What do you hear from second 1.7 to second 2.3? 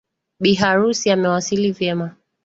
vyema.